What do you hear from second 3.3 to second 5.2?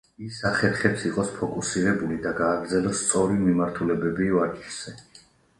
მიმართულებები ვარჯიშზე.